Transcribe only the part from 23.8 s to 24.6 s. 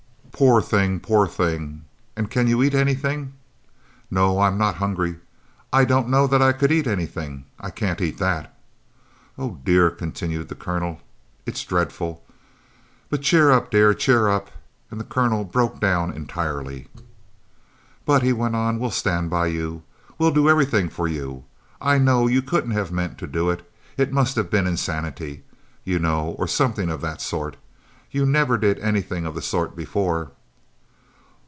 it must have